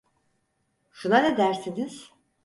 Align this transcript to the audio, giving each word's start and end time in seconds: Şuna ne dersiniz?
Şuna 0.91 1.17
ne 1.21 1.37
dersiniz? 1.37 2.11